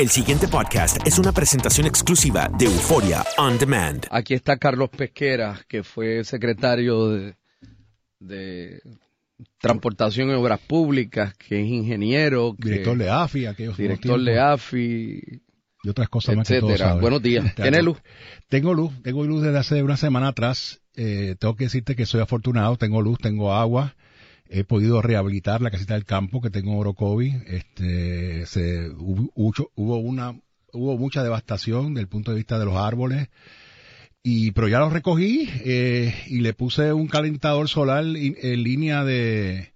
[0.00, 4.06] El siguiente podcast es una presentación exclusiva de Euforia On Demand.
[4.10, 7.34] Aquí está Carlos Pesquera, que fue secretario de,
[8.18, 8.80] de
[9.58, 14.24] Transportación y Obras Públicas, que es ingeniero, que- Director de AFI, aquellos director tiempos.
[14.24, 15.42] de AFI,
[15.82, 16.88] y otras cosas más que todos etcétera.
[16.92, 17.02] saben.
[17.02, 17.54] Buenos días.
[17.54, 17.98] ¿Tiene luz?
[18.48, 20.80] Tengo luz, tengo luz desde hace una semana atrás.
[20.96, 23.96] Eh, tengo que decirte que soy afortunado, tengo luz, tengo agua.
[24.52, 27.34] He podido rehabilitar la casita del campo que tengo en Orocovi.
[27.46, 29.30] Este, se, hubo,
[29.76, 30.40] hubo- una,
[30.72, 33.28] hubo mucha devastación desde el punto de vista de los árboles.
[34.24, 39.72] Y, pero ya los recogí, eh, y le puse un calentador solar en línea de,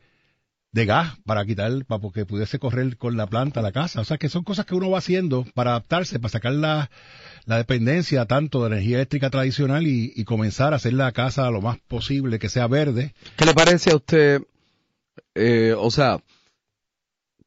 [0.72, 4.00] gas para quitar, para que pudiese correr con la planta la casa.
[4.00, 6.90] O sea que son cosas que uno va haciendo para adaptarse, para sacar la,
[7.46, 12.40] dependencia tanto de energía eléctrica tradicional y comenzar a hacer la casa lo más posible
[12.40, 13.14] que sea verde.
[13.36, 14.42] ¿Qué le parece a usted?
[15.34, 16.22] Eh, o sea,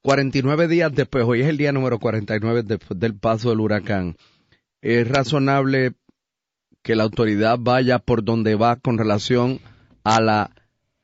[0.02, 4.16] 49 días después, hoy es el día número 49 después del paso del huracán.
[4.82, 5.94] ¿Es razonable
[6.82, 9.60] que la autoridad vaya por donde va con relación
[10.04, 10.52] a la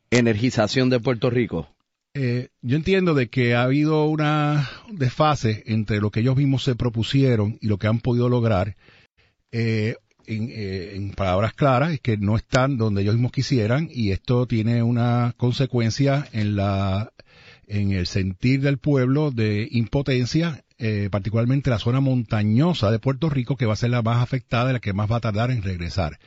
[0.09, 1.68] energización de Puerto Rico?
[2.13, 6.75] Eh, yo entiendo de que ha habido una desfase entre lo que ellos mismos se
[6.75, 8.78] propusieron y lo que han podido lograr.
[9.51, 9.95] Eh,
[10.28, 14.45] en, eh, en palabras claras, es que no están donde ellos mismos quisieran y esto
[14.45, 17.11] tiene una consecuencia en la
[17.67, 23.56] en el sentir del pueblo de impotencia, eh, particularmente la zona montañosa de Puerto Rico,
[23.56, 25.63] que va a ser la más afectada y la que más va a tardar en
[25.63, 26.19] regresar.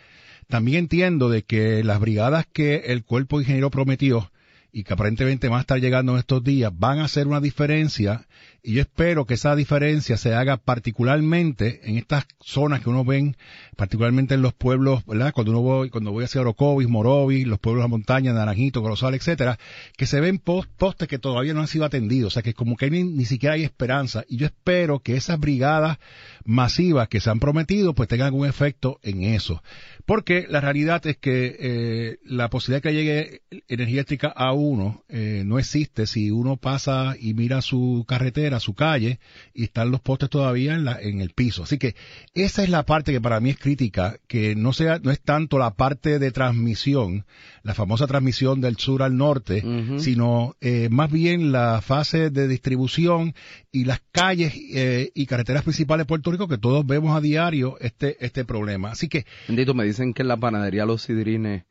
[0.48, 4.30] También entiendo de que las brigadas que el cuerpo ingeniero prometió
[4.76, 8.26] y que aparentemente van a estar llegando en estos días van a hacer una diferencia
[8.62, 13.36] y yo espero que esa diferencia se haga particularmente en estas zonas que uno ven,
[13.76, 15.32] particularmente en los pueblos, ¿verdad?
[15.32, 19.14] Cuando uno voy, cuando voy hacia Orocovis, Morovis, los pueblos de la montaña, Naranjito, Corozal,
[19.14, 19.56] etcétera,
[19.96, 22.76] que se ven post- postes que todavía no han sido atendidos, o sea que como
[22.76, 25.98] que ni, ni siquiera hay esperanza y yo espero que esas brigadas
[26.44, 29.62] masivas que se han prometido pues tengan algún efecto en eso.
[30.06, 35.02] Porque la realidad es que eh, la posibilidad de que llegue energía eléctrica a uno
[35.08, 39.18] eh, no existe si uno pasa y mira su carretera, su calle,
[39.54, 41.62] y están los postes todavía en, la, en el piso.
[41.62, 41.94] Así que
[42.34, 45.58] esa es la parte que para mí es crítica, que no sea, no es tanto
[45.58, 47.24] la parte de transmisión,
[47.62, 49.62] la famosa transmisión del sur al norte,
[49.98, 53.34] sino eh, más bien la fase de distribución
[53.72, 57.76] y las calles eh, y carreteras principales de Puerto Rico que todos vemos a diario
[57.80, 58.90] este este problema.
[58.90, 61.64] Así que Bendito, me dicen que en la panadería Los Sidrines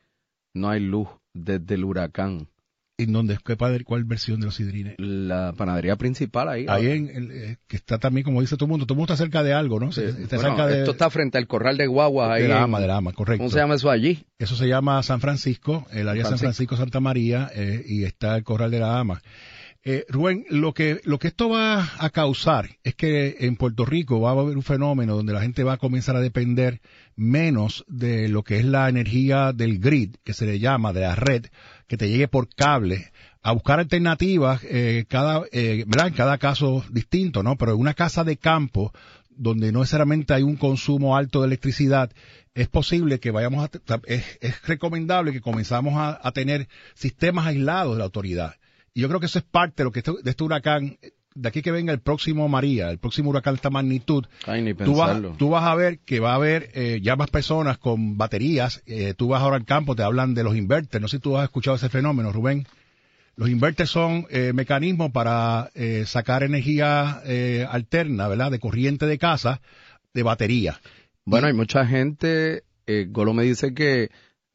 [0.54, 2.48] no hay luz desde el huracán.
[2.98, 3.38] ¿En dónde?
[3.44, 4.96] ¿Qué padre- ¿Cuál versión de los sidrines?
[4.98, 6.66] La panadería principal ahí.
[6.70, 9.14] Ahí en, el, eh, que está también, como dice todo el mundo, todo el mundo
[9.14, 9.92] está cerca de algo, ¿no?
[9.92, 10.02] Sí.
[10.02, 12.44] Está Bueno, cerca de, Esto está frente al corral de guaguas ahí.
[12.44, 13.40] de la ama, de la ama, correcto.
[13.40, 14.26] ¿Cómo se llama eso allí?
[14.40, 16.46] Eso se llama San Francisco, el área San Francisco.
[16.46, 19.22] Francisco, Santa María, eh, y está el Corral de la Ama.
[19.88, 24.20] Eh, Rubén, lo que, lo que esto va a causar es que en Puerto Rico
[24.20, 26.82] va a haber un fenómeno donde la gente va a comenzar a depender
[27.16, 31.14] menos de lo que es la energía del grid, que se le llama, de la
[31.14, 31.46] red,
[31.86, 33.12] que te llegue por cable,
[33.44, 36.08] a buscar alternativas, eh, cada, eh, ¿verdad?
[36.08, 37.56] En cada caso distinto, ¿no?
[37.56, 38.92] Pero en una casa de campo,
[39.30, 42.12] donde no necesariamente hay un consumo alto de electricidad,
[42.56, 47.94] es posible que vayamos a, es, es recomendable que comenzamos a, a tener sistemas aislados
[47.94, 48.56] de la autoridad.
[48.96, 50.98] Yo creo que eso es parte de lo que este, de este huracán,
[51.36, 54.74] de aquí que venga el próximo María, el próximo huracán de esta magnitud, Ay, ni
[54.74, 58.18] tú vas, tú vas a ver que va a haber eh, ya más personas con
[58.18, 58.82] baterías.
[58.86, 61.02] eh, tú vas ahora al campo, te hablan de los inverters.
[61.02, 62.66] No sé si tú has escuchado ese fenómeno, Rubén.
[63.36, 68.50] Los inverters son eh, mecanismos para eh, sacar energía eh, alterna, ¿verdad?
[68.50, 69.60] De corriente de casa,
[70.14, 70.80] de batería.
[71.26, 74.10] Bueno, hay mucha gente, eh, Golo me dice que,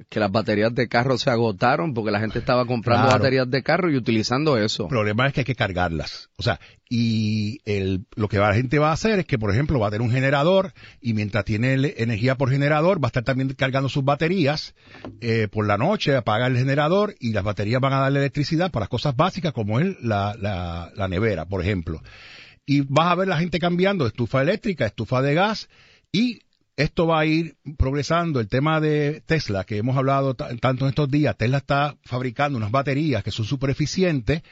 [0.08, 3.18] que las baterías de carro se agotaron porque la gente estaba comprando Claro.
[3.18, 4.84] baterías de carro y utilizando eso.
[4.84, 6.30] El problema es que hay que cargarlas.
[6.36, 6.58] O sea,
[6.88, 9.90] y el, lo que la gente va a hacer es que, por ejemplo, va a
[9.90, 14.04] tener un generador y mientras tiene energía por generador, va a estar también cargando sus
[14.04, 14.74] baterías.
[15.20, 18.86] eh, por la noche apaga el generador y las baterías van a darle electricidad para
[18.86, 22.00] cosas básicas como es la, la, la nevera, por ejemplo.
[22.66, 25.68] Y vas a ver la gente cambiando de estufa eléctrica, estufa de gas
[26.12, 26.40] y
[26.82, 28.40] esto va a ir progresando.
[28.40, 32.56] El tema de Tesla, que hemos hablado ta- tanto en estos días, Tesla está fabricando
[32.58, 34.42] unas baterías que son súper eficientes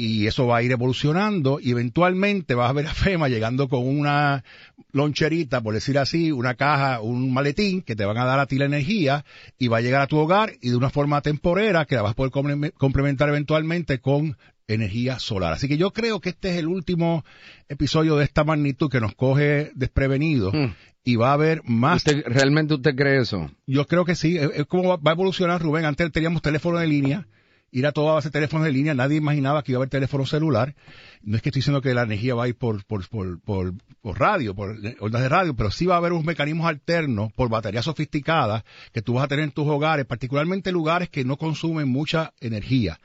[0.00, 3.84] y eso va a ir evolucionando y eventualmente vas a ver a FEMA llegando con
[3.86, 4.44] una
[4.92, 8.56] loncherita, por decir así, una caja, un maletín que te van a dar a ti
[8.58, 9.24] la energía
[9.58, 12.12] y va a llegar a tu hogar y de una forma temporera que la vas
[12.12, 14.36] a poder comple- complementar eventualmente con
[14.68, 15.52] energía solar.
[15.54, 17.24] Así que yo creo que este es el último
[17.68, 20.72] episodio de esta magnitud que nos coge desprevenidos Hmm.
[21.04, 23.50] Y va a haber más ¿Usted- ¿Realmente usted cree eso?
[23.66, 25.84] yo creo que sí, es, es como va, va a evolucionar Rubén.
[25.84, 27.26] Antes teníamos teléfono de línea,
[27.70, 30.24] ir a toda base de teléfonos de línea, nadie imaginaba que iba a haber teléfono
[30.26, 30.74] celular.
[31.22, 33.74] No es que estoy diciendo que la energía va a ir por, por, por, por,
[34.00, 37.48] por radio, por ondas de radio, pero sí va a haber unos mecanismos alternos por
[37.48, 41.88] baterías sofisticadas que tú vas a tener en tus hogares, particularmente lugares que no consumen
[41.88, 42.98] mucha energía.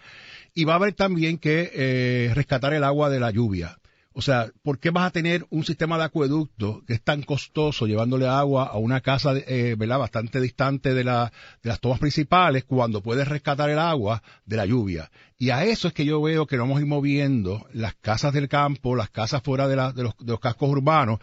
[0.54, 3.78] Y va a haber también que eh, rescatar el agua de la lluvia.
[4.14, 7.88] O sea, ¿por qué vas a tener un sistema de acueducto que es tan costoso
[7.88, 10.00] llevándole agua a una casa eh, ¿verdad?
[10.00, 11.32] bastante distante de, la,
[11.64, 15.10] de las tomas principales cuando puedes rescatar el agua de la lluvia?
[15.44, 18.48] Y a eso es que yo veo que vamos a ir moviendo las casas del
[18.48, 21.20] campo, las casas fuera de, los, cascos urbanos,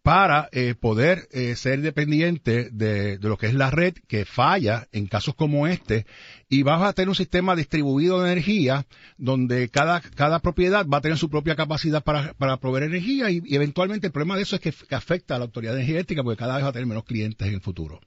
[0.00, 5.08] para eh, poder eh, ser dependiente de, lo que es la red que falla en
[5.08, 6.06] casos como este
[6.48, 8.86] y vas a tener un sistema distribuido de energía
[9.18, 13.42] donde cada, cada propiedad va a tener su propia capacidad para, para proveer energía y,
[13.44, 16.38] y eventualmente el problema de eso es que, que afecta a la autoridad energética porque
[16.38, 17.98] cada vez va a tener menos clientes en el futuro.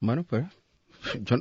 [0.00, 0.44] Bueno, pues,
[1.22, 1.36] yo,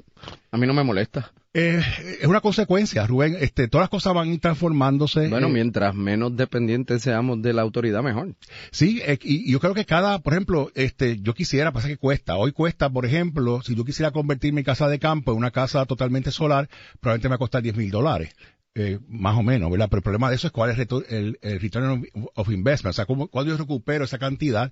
[0.51, 1.31] a mí no me molesta.
[1.53, 1.81] Eh,
[2.21, 3.35] es una consecuencia, Rubén.
[3.39, 5.27] Este, todas las cosas van a ir transformándose.
[5.27, 8.35] Bueno, eh, mientras menos dependientes seamos de la autoridad, mejor.
[8.69, 11.97] Sí, eh, y y yo creo que cada, por ejemplo, este, yo quisiera, pasa que
[11.97, 12.35] cuesta.
[12.35, 15.85] Hoy cuesta, por ejemplo, si yo quisiera convertir mi casa de campo en una casa
[15.85, 16.69] totalmente solar,
[16.99, 18.35] probablemente me va a costar 10 mil dólares.
[18.79, 19.87] Eh, más o menos, ¿verdad?
[19.89, 23.07] Pero el problema de eso es cuál es el, el- return of, investment, o sea,
[23.07, 24.71] cómo, cuándo yo recupero esa cantidad,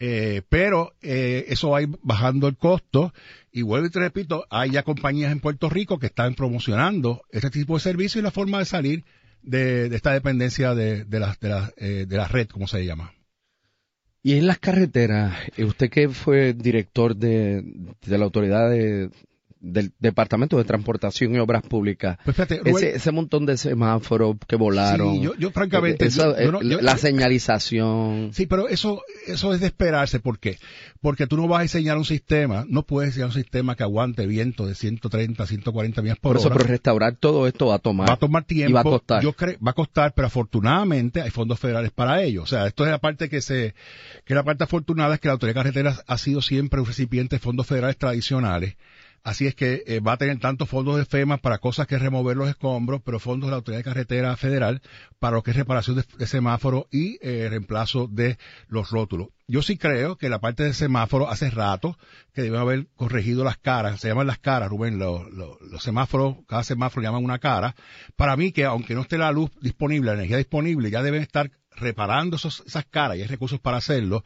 [0.00, 3.14] eh, pero eh, eso va bajando el costo,
[3.52, 7.48] y vuelvo y te repito, hay ya compañías en Puerto Rico que están promocionando este
[7.50, 9.04] tipo de servicio y la forma de salir
[9.42, 13.14] de, esta dependencia de, de, la, de, la, eh, de la red, como se llama.
[14.20, 17.62] Y en las carreteras, usted que fue director de,
[18.04, 19.10] de la autoridad de-
[19.72, 24.36] del Departamento de Transportación y Obras Públicas, Pues fíjate, Rubén- ese, ese montón de semáforos
[24.46, 28.30] que volaron, Sí, yo- yo francamente, eh, eso, yo- yo eh, no- yo- la señalización,
[28.32, 30.20] Sí, pero eso, eso es de esperarse.
[30.20, 30.58] ¿Por qué?
[31.00, 34.26] Porque tú no vas a diseñar un sistema, no puedes diseñar un sistema que aguante
[34.26, 36.56] viento de 130, 140 millas por, por eso, hora.
[36.56, 38.70] pero restaurar todo esto va a tomar, va a tomar tiempo.
[38.70, 39.22] y va a costar.
[39.22, 42.42] Yo creo, va a costar, pero afortunadamente hay fondos federales para ello.
[42.42, 43.74] O sea, esto es la parte que se,
[44.24, 47.36] que la parte afortunada es que la Autoridad de Carreteras ha sido siempre un recipiente
[47.36, 48.76] de fondos federales tradicionales.
[49.24, 52.36] Así es que eh, va a tener tanto fondos de FEMA para cosas que remover
[52.36, 54.82] los escombros, pero fondos de la Autoridad de Carretera Federal
[55.18, 58.36] para lo que es reparación de, de semáforos y eh, reemplazo de
[58.68, 59.28] los rótulos.
[59.46, 61.98] Yo sí creo que la parte del semáforo hace rato
[62.34, 67.02] que deben haber corregido las caras, se llaman las caras, Rubén, los, semáforos, cada semáforo
[67.02, 67.74] llaman una cara.
[68.16, 71.50] Para mí que aunque no esté la luz disponible, la energía disponible, ya deben estar
[71.76, 74.22] reparando esas caras y hay recursos para hacerlo,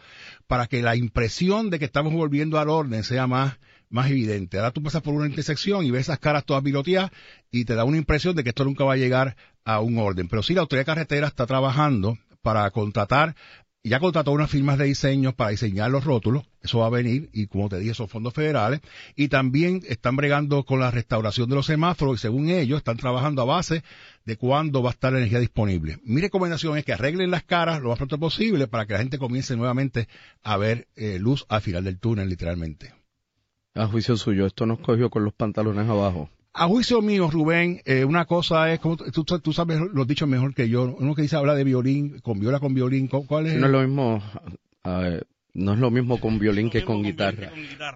[0.48, 3.58] para que la impresión de que estamos volviendo al orden sea más
[3.90, 4.58] más evidente.
[4.58, 7.10] Ahora tú pasas por una intersección y ves esas caras todas piloteadas
[7.50, 10.28] y te da una impresión de que esto nunca va a llegar a un orden.
[10.28, 13.34] Pero sí, la Autoridad de Carretera está trabajando para contratar
[13.88, 17.46] ya contrató unas firmas de diseño para diseñar los rótulos, eso va a venir, y
[17.46, 18.80] como te dije, son fondos federales,
[19.16, 23.42] y también están bregando con la restauración de los semáforos, y según ellos, están trabajando
[23.42, 23.82] a base
[24.24, 25.98] de cuándo va a estar la energía disponible.
[26.04, 29.18] Mi recomendación es que arreglen las caras lo más pronto posible para que la gente
[29.18, 30.08] comience nuevamente
[30.42, 32.97] a ver eh, luz al final del túnel, literalmente.
[33.78, 36.28] A juicio suyo, esto nos cogió con los pantalones abajo.
[36.52, 40.52] A juicio mío, Rubén, eh, una cosa es, como tú, tú sabes los dichos mejor
[40.52, 43.54] que yo, uno que dice habla de violín, con viola con violín, ¿cuál es?
[43.54, 44.20] No es lo mismo,
[45.54, 47.52] no es lo mismo con violín que con guitarra.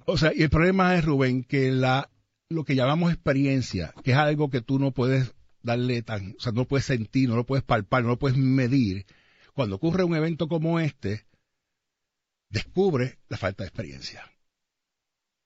[0.06, 2.08] O sea, y el problema es, Rubén, que la,
[2.48, 6.52] lo que llamamos experiencia, que es algo que tú no puedes darle tan, o sea,
[6.52, 9.04] no lo puedes sentir, no lo puedes palpar, no lo puedes medir.
[9.52, 11.26] Cuando ocurre un evento como este,
[12.50, 14.31] descubre la falta de experiencia.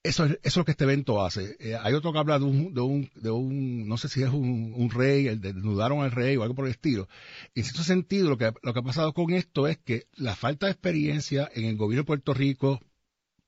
[0.07, 1.57] Eso es, eso es lo que este evento hace.
[1.59, 4.91] Eh, hay otro que habla de un, de un, no sé si es un, un
[4.91, 7.09] rey, el desnudaron al rey o algo por el estilo.
[7.55, 10.67] En cierto sentido, lo que, lo que ha pasado con esto es que la falta
[10.67, 12.81] de experiencia en el gobierno de Puerto Rico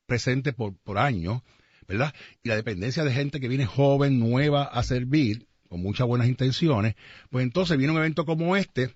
[0.07, 1.43] presente por, por años,
[1.87, 2.13] ¿verdad?
[2.43, 6.97] Y la dependencia de gente que viene joven, nueva a servir, con muchas buenas intenciones,
[7.31, 8.91] pues entonces viene un evento como este,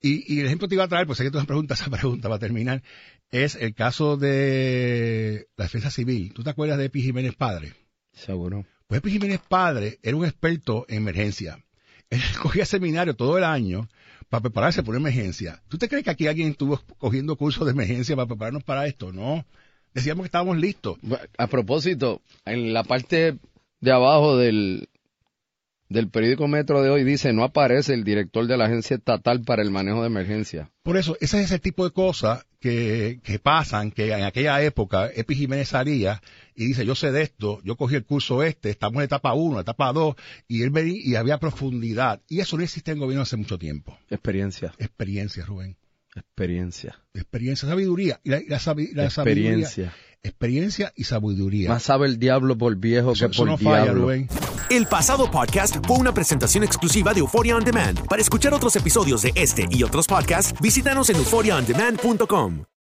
[0.00, 1.90] y, y el ejemplo te iba a traer, pues sé que tú me preguntas esa
[1.96, 2.82] pregunta para terminar,
[3.30, 6.32] es el caso de la defensa civil.
[6.32, 7.74] ¿Tú te acuerdas de Epi Jiménez Padre?
[8.12, 8.64] Seguro.
[8.86, 11.58] Pues Epi Jiménez Padre era un experto en emergencia.
[12.10, 13.88] Él cogía seminario todo el año
[14.28, 15.62] para prepararse por una emergencia.
[15.68, 19.12] ¿Tú te crees que aquí alguien estuvo cogiendo cursos de emergencia para prepararnos para esto?
[19.12, 19.44] No.
[19.92, 20.98] Decíamos que estábamos listos.
[21.38, 23.38] A propósito, en la parte
[23.80, 24.88] de abajo del,
[25.88, 29.62] del periódico Metro de hoy dice no aparece el director de la Agencia Estatal para
[29.62, 30.70] el Manejo de Emergencia.
[30.82, 35.10] Por eso, ese es el tipo de cosas que, que pasan, que en aquella época
[35.14, 36.22] Epi Jiménez salía
[36.54, 39.60] y dice, yo sé de esto, yo cogí el curso este, estamos en etapa 1,
[39.60, 40.14] etapa 2,
[40.48, 42.22] y él venía y había profundidad.
[42.28, 43.98] Y eso no existe en gobierno hace mucho tiempo.
[44.10, 44.72] Experiencia.
[44.78, 45.76] Experiencia, Rubén.
[46.14, 47.00] Experiencia.
[47.14, 48.20] Experiencia, sabiduría.
[48.24, 48.60] Y la, la,
[48.94, 49.10] la Experiencia.
[49.10, 49.92] Sabiduría,
[50.22, 51.68] experiencia y sabiduría.
[51.68, 54.02] Más sabe el diablo por viejo Eso- que eso por no falla, diablo.
[54.04, 54.28] Rubén.
[54.70, 58.06] El pasado podcast fue una presentación exclusiva de Euphoria On Demand.
[58.08, 62.64] Para escuchar otros episodios de este y otros podcasts, visítanos en euphoriaondemand.com.